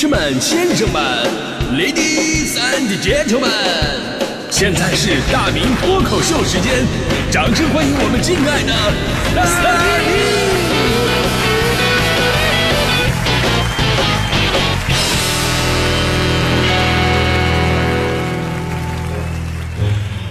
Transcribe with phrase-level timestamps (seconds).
[0.00, 1.02] 士们、先生们
[1.74, 3.50] ，Ladies and Gentlemen，
[4.50, 6.86] 现在是大明脱口秀时间，
[7.30, 8.72] 掌声欢迎我们敬爱的
[9.34, 9.68] 大
[10.00, 10.08] 明！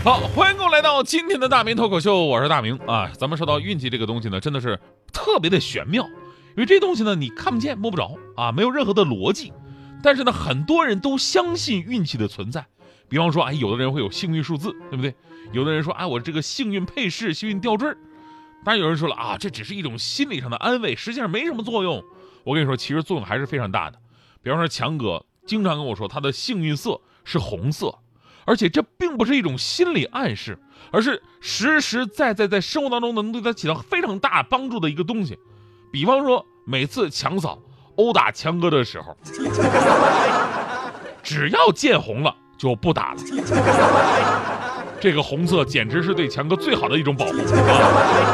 [0.04, 3.08] 好，欢迎各位来到今天的大明脱口秀，我是大明啊。
[3.16, 4.80] 咱们说到运气这个东西呢，真的是
[5.14, 6.04] 特别的玄妙，
[6.50, 9.54] 因为这东西呢，你看不见摸不着啊，没有任何的逻辑。
[10.02, 12.66] 但是呢，很多人都相信运气的存在。
[13.08, 15.14] 比方说，哎，有的人会有幸运数字，对不对？
[15.52, 17.90] 有的人说，哎，我这个幸运配饰、幸运吊坠。
[18.64, 22.04] 当然有人说了啊，这只是一种心理上的安慰，实际上没什么作用。
[22.44, 24.00] 我跟你说，其实作用还是非常大的。
[24.42, 28.00] 比方说，强哥经常跟我说，他的幸运色是红色。
[28.46, 30.58] 而且这并不是一种心理暗示，
[30.92, 35.38] 而是实实在在在生活当中能对他起到非常大帮助的一个东西。
[35.92, 37.58] 比方说，每次强嫂
[37.96, 39.16] 殴打强哥的时候，
[41.24, 43.22] 只要见红了就不打了。
[45.02, 48.29] 这个红色简直是对强哥最好的一种保护啊！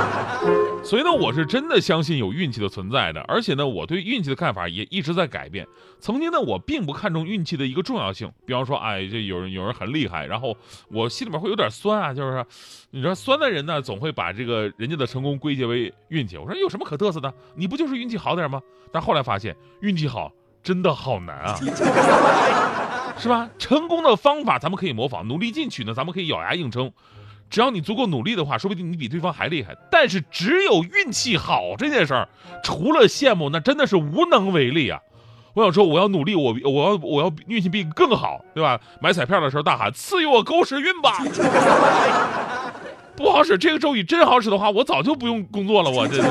[0.86, 5.68] 所以呢，我是真的相信有运气的存在的，而且呢，我对运气的看法也一直在改变。
[6.00, 8.32] 曾经呢，我并不看重运气的一个重要性。
[8.46, 10.56] 比方说，哎，这有人有人很厉害，然后
[10.92, 12.46] 我心里面会有点酸啊，就是说，
[12.92, 16.38] 你说酸的人呢，总会把这个人家的成功归结为运气。
[16.38, 17.34] 我说有什么可嘚瑟的？
[17.56, 18.62] 你不就是运气好点吗？
[18.92, 21.58] 但后来发现，运气好真的好难啊，
[23.18, 23.50] 是吧？
[23.58, 26.92] 成功的方法咱们可以模仿，努力进取呢，咱们可以咬牙硬撑。
[27.56, 29.74] 只要你足够努力的话，说不定你比对方还厉害。
[29.90, 32.28] 但是只有运气好这件事儿，
[32.62, 35.00] 除了羡慕，那真的是无能为力啊！
[35.54, 38.78] 我想说，我要努力，我我要我要运气比你更好，对吧？
[39.00, 41.18] 买彩票的时候大喊赐予我狗屎运吧！
[43.16, 45.90] 不好使，这个咒语真好使的话，我早就不用工作了。
[45.90, 46.22] 我这，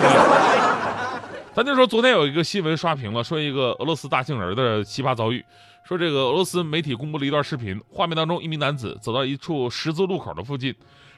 [1.54, 5.42] 咱就说昨天有一个新闻刷屏了，说一个俄罗斯大杏仁的奇葩遭遇。
[5.84, 10.74] 说这个俄罗斯媒体公布了一段视频，画面当中一名男子走到一处十字路口的附近，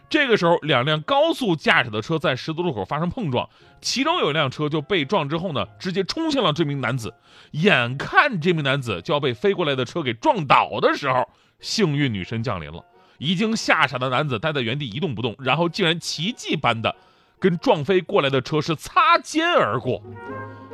[0.08, 3.48] 这个时候两辆高速驾驶的车在十字路口发生碰撞，
[3.80, 7.12] 其中有一辆车就被撞之后呢，直接冲向了这名男子，
[7.50, 11.28] 眼看这名男子就要被飞过来的车给撞倒的时候，
[11.58, 12.84] 幸运女神降临了，
[13.18, 16.94] 已经吓傻的男子待在原地一动不动，然后竟然奇迹般的
[17.40, 20.02] 跟撞飞过来的车是擦肩而过，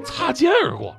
[0.04, 0.94] 擦肩而过。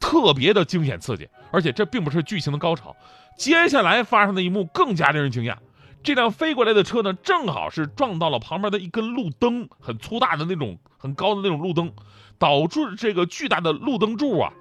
[0.00, 2.94] 特别的惊险刺激，而且这并不是剧情的高潮，
[3.38, 5.56] 接下来发生的一幕更加令人惊讶。
[6.04, 11.90] 这辆飞过来的车呢，正好是撞到了旁边的一根路灯，很粗大的那种、很高的那种路灯，
[12.38, 14.52] 导致这个巨大的路灯柱啊，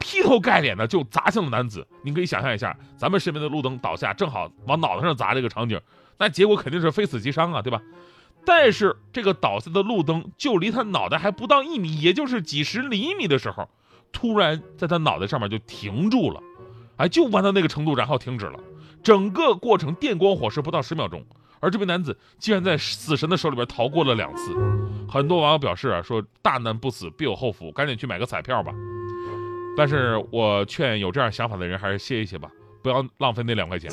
[0.00, 1.86] 劈头盖脸的就砸向了男子。
[2.02, 5.80] 你可以想象一下，咱们身边的路灯倒下，正好往脑袋上砸这个场景，
[6.18, 7.80] 那结果肯定是非死即伤啊，对吧？
[8.44, 13.68] 但是这个倒下的路灯就离他脑袋还不到一米，也就是几十厘米的时候。
[14.10, 16.42] 突然在他脑袋上面就停住了，
[16.96, 18.58] 哎，就弯到那个程度，然后停止了。
[19.02, 21.24] 整个过程电光火石，不到十秒钟。
[21.60, 24.52] 而这名男子竟然在死神的手里边逃过了两次。
[25.08, 28.72] 很多网友表示啊，说大难不死必有后福，赶紧去买个彩票吧。
[29.76, 32.50] 但是我劝有这样想法的人还是歇一歇吧，
[32.82, 33.90] 不要浪费那两块钱。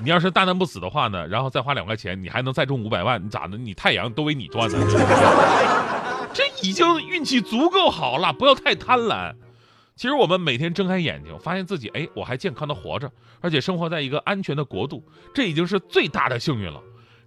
[0.00, 3.56] 你要是大难不死的话呢，然后再花两块钱，你还能再中五百万，你咋的？
[3.56, 4.78] 你太阳都为你转呢。
[6.32, 9.32] 这已经运气足够好了，不要太贪婪。
[9.98, 13.10] 其实我们每天睁开眼睛，发现自己哎，我还健康的活着，
[13.40, 15.02] 而且生活在一个安全的国度，
[15.34, 16.80] 这已经是最大的幸运了。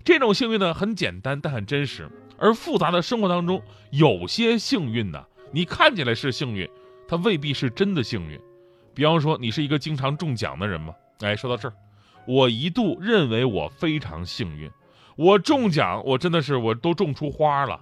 [0.05, 2.09] 这种幸运呢，很简单，但很真实。
[2.37, 5.21] 而复杂的生活当中，有些幸运呢，
[5.51, 6.65] 你看起来是幸运，
[7.09, 8.39] 它未必是真的幸运。
[8.93, 10.95] 比方说，你是一个经常中奖的人吗？
[11.19, 11.73] 哎，说到这儿，
[12.25, 14.71] 我一度认为我非常幸运，
[15.17, 17.81] 我中奖，我真的是我都中出花了。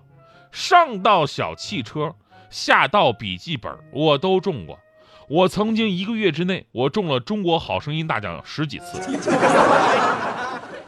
[0.51, 2.16] 上到小汽车，
[2.50, 4.80] 下到笔记本，我都中过。
[5.28, 9.00] 我曾经一个月之内，我中了中国好声音大奖十几次。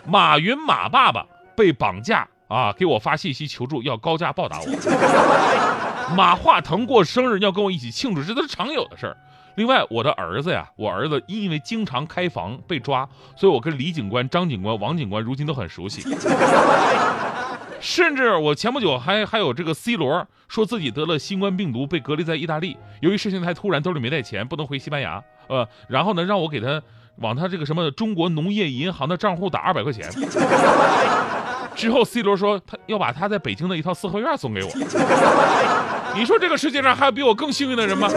[0.05, 6.15] 马云马爸爸被绑架啊，给我发信息求助，要高价报答我。
[6.17, 9.15] 马化腾过生日要跟我一起庆祝，这都是常有的事儿。
[9.55, 16.01] 另外，我的儿子呀，我儿子因为经常开房被抓，所以我跟李警官、张警官、王警官如今都很熟悉。
[17.81, 22.77] 甚至我前不久还还有这个 C 罗说自己得了新冠病毒，被隔离在意大利。
[23.01, 25.21] 由于事情太突然，兜里没带钱，不能回西班牙。
[25.47, 26.81] 呃，然后呢，让我给他
[27.17, 30.09] 往他这个什么中国农业银行的账户打二百块钱。
[31.75, 34.69] 之后 C 罗说他要把他在北京的一套四合院送给我。
[36.15, 38.07] 你说这个世界上还有比我更幸运的人吗？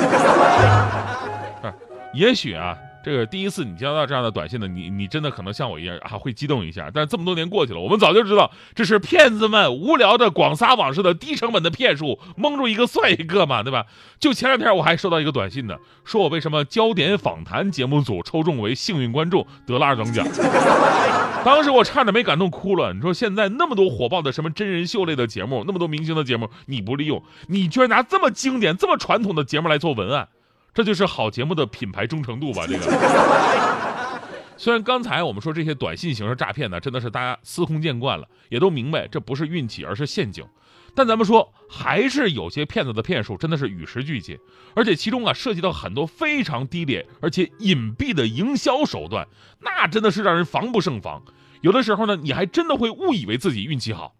[2.12, 6.90] 也许啊，这个第一次你接到这样的短信呢，你你真的可能像我一样啊，会激动一下。
[6.92, 13.84] 但是这么多年过去了，我们早就知道这是骗子们无聊的广撒网式的低成本的骗术，蒙住一个算一个嘛，对吧？
[14.18, 20.26] 就前两天我还收到一个短信呢，说我为什么焦点访谈节目组抽中为幸运观众得了二等奖，
[21.44, 22.94] 当时我差点没感动哭了。
[22.94, 30.28] 你说现在那么多火爆的什么真人秀类的节目，那么多明星的节目，你不利用，你居然拿这么经典、这么传统的节目来做文案。
[30.75, 32.67] 这就是好节目的品牌忠诚度吧？
[32.67, 34.21] 这个，
[34.59, 40.44] 虽然刚才我们说这些短信形式诈骗呢，真的是大家司空见惯了，也都明白这不是运气，而是陷阱。
[40.97, 44.38] 但咱们说，还是有些骗子的骗术真的是与时俱进，
[44.75, 49.26] 而且其中啊涉及到很多非常低劣而且隐蔽的营销手段，
[49.61, 51.23] 那真的是让人防不胜防。
[51.62, 54.15] 有的时候呢，你还真的会误以为自己运气好。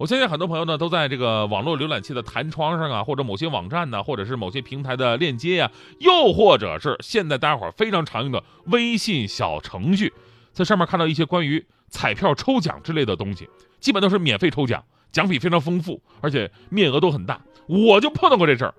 [0.00, 10.10] 我相信很多朋友呢，都在这个网络浏览器的弹窗上啊，或者某些网站呢，或者是某些平台的链接呀，又或者是现在大家伙非常常用的微信小程序，
[10.54, 13.46] 在上面看到一些关于彩票抽奖之类的东西，
[13.78, 14.82] 基本都是免费抽奖，
[15.12, 17.38] 奖品非常丰富，而且面额都很大。
[17.66, 18.74] 我就碰到过这事儿，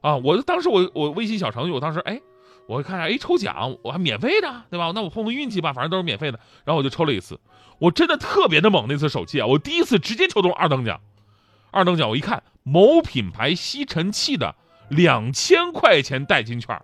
[0.00, 2.20] 啊，我当时我我微信小程序，我当时哎，
[2.66, 4.92] 我看下，哎，抽奖我还免费的，对吧？
[4.94, 7.38] 那我碰碰运气吧，反正都是免费的，然后我就抽了一次。
[7.78, 9.46] 我真的特别的猛，那次手气啊！
[9.46, 11.00] 我第一次直接抽中二等奖，
[11.70, 14.54] 二等奖我一看，某品牌吸尘器的
[14.88, 16.80] 两千块钱代金券，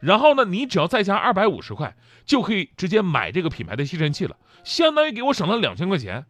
[0.00, 1.94] 然后呢，你只要再加二百五十块，
[2.24, 6.24] 就可以直接买这个品牌的吸尘器了，相当于给我省了两千块钱。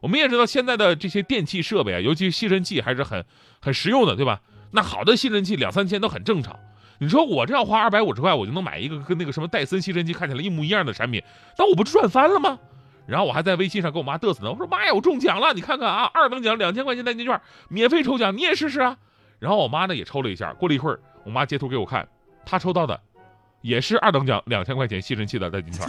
[0.00, 3.24] 我们也知道现在的这些电器设备啊，尤其是吸尘器还是很
[3.60, 4.40] 很实用的，对吧？
[4.72, 6.58] 那好的吸尘器两三千都很正常。
[6.98, 11.22] 你说我这要花二百五十块，我就能买一个跟那个什么戴森吸尘器看起来一模一样的产品，
[11.58, 12.58] 那我不赚翻了吗？
[13.06, 18.96] 然后我还在微信上跟我妈嘚瑟呢，我说妈呀，我中奖了，你看看啊，二等奖两千块钱代金券，免费抽奖，你也试试啊。
[19.38, 22.08] 然后我妈呢也抽了一下，过了一会儿，我妈截图给我看，
[22.44, 22.98] 她抽到的
[23.60, 25.86] 也是二等奖两千块钱吸尘器的代金券。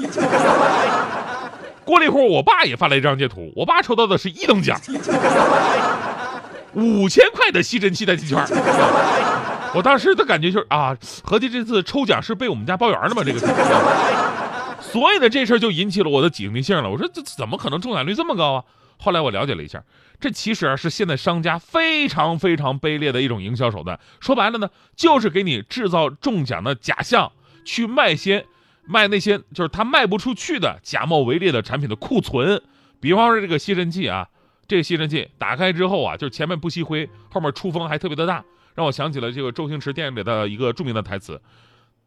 [1.83, 4.79] 过了一会儿，我爸也发来一张截图，我爸抽到的是一等奖，
[6.73, 8.45] 五千块的吸尘器代金券。
[9.77, 13.21] 我当时的感觉就是啊，合计这次抽奖是被我们家包圆了吗？
[13.23, 13.39] 这个。
[14.81, 16.89] 所以呢，这事儿就引起了我的警惕性了。
[16.89, 18.63] 我说这怎么可能中奖率这么高啊？
[18.97, 19.83] 后来我了解了一下，
[20.19, 23.99] 这其实啊是现在商家非常非常卑劣的一种营销手段。
[24.19, 27.31] 说白了呢，就是给你制造中奖的假象，
[27.63, 28.47] 去卖些
[28.85, 32.63] 卖那些就是他卖不出去的假冒伪劣的产品的库存。
[32.99, 34.27] 比方说这个吸尘器啊，
[34.67, 38.43] 这个吸尘器打开之后啊，就是前面不吸灰，后面出风还特别的大，
[38.77, 41.41] 让我想起了这个周星驰电影里的一个著名的台词。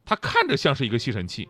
[0.05, 1.49] 它看着像是一个吸尘器。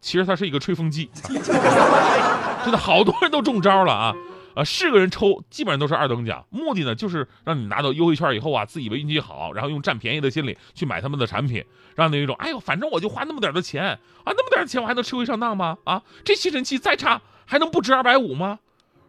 [0.00, 4.12] 其实它是一个吹风机， 真的好多人都中招了啊！
[4.56, 11.64] 啊，是个人抽，基本上都是二等奖，目的呢就是让你拿到优惠券以后啊，自以为运气好，然后用占便宜的心理去买他们的产品，
[11.94, 15.78] 让你有一种哎呦，反正我就花那么点的钱啊，那么点钱我还能吃亏上当吗？
[15.84, 18.58] 啊，这吸尘器再差还能不值二百五吗？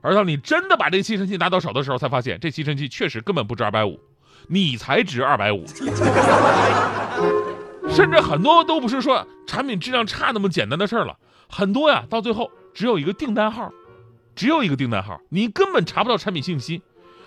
[0.01, 4.00] 而当你真的把这吸尘器拿到手的时候，才发现这吸尘器确实根本不值二百五，
[4.48, 5.66] 你才值二百五。
[7.90, 11.18] 甚至很多都不是说产品质量差那么简单的事儿了，
[11.48, 13.72] 很多呀，到最后只有一个订单号，
[14.36, 16.81] 只有一个订单号，你根本查不到产品信息，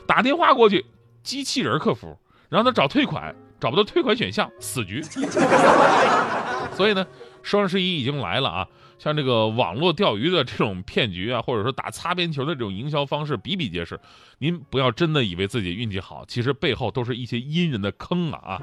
[0.07, 0.85] 打电话过去，
[1.23, 2.19] 机器人客服
[2.49, 5.03] 让他找退款，找不到退款选项，死局。
[6.75, 7.07] 所以呢，
[7.47, 8.69] 双十一已经来了啊。
[8.99, 14.01] 像这个网络钓鱼的这种骗局啊，或者说打擦边球的这种营销方式比比皆是。
[14.39, 18.63] 您不要真的以为自己运气好，其实背后都是一些阴人的坑啊啊！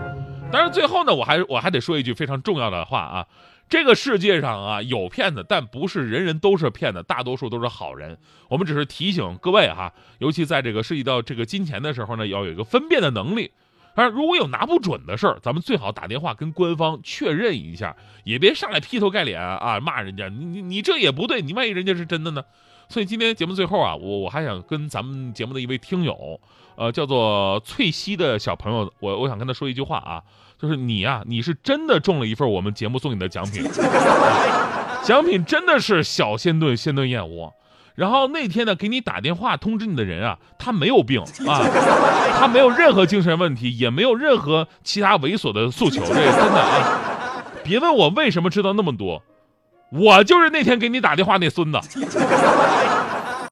[0.51, 3.27] 当然最后呢，我还我还得说一句非常重要的话啊，
[3.69, 8.17] 这个世界上啊有骗子，但不是人人都是骗子，大多数都是好人。
[8.49, 13.51] 我们只是提醒各位哈，尤其在这个涉及到这个金钱的时候呢，要有一个分辨的能力。
[13.95, 20.29] 当然，如果有拿不准的事儿，咱们最好打电话跟官方确认一下，也别上来劈头盖脸啊骂人家。
[20.29, 22.43] 你你你这也不对，你万一人家是真的呢？
[22.89, 26.39] 所以今天节目最后啊，我我还想跟咱们节目的一位听友，
[26.75, 30.21] 呃，叫做翠西的小朋友，我我想跟他说一句话啊，
[30.59, 33.63] 就是你呀，你是真的中了一份我们节目送你的奖品，
[35.03, 37.53] 奖品真的是小鲜炖鲜炖燕窝。
[37.95, 41.61] 然后那天呢，给你打电话通知你的人啊，他没有病啊，
[42.39, 49.21] 他没有任何精神问题，也没有任何其他猥琐的诉求，这真的啊，别问我为什么知道那么多，
[49.91, 51.79] 我就是那天给你打电话那孙子。